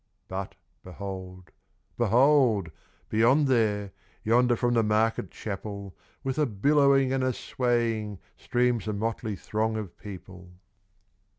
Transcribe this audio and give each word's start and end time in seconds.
But 0.27 0.55
behold, 0.83 1.51
behold! 1.95 2.71
beyond 3.07 3.47
there, 3.47 3.91
Yonder 4.23 4.55
from 4.55 4.73
the 4.73 4.81
market 4.81 5.29
chapel, 5.29 5.95
With 6.23 6.39
a 6.39 6.47
billowing 6.47 7.13
and 7.13 7.23
a 7.23 7.33
swaying, 7.33 8.17
Streams 8.35 8.85
the 8.85 8.93
motley 8.93 9.35
throng 9.35 9.77
of 9.77 9.95
people. 9.99 10.53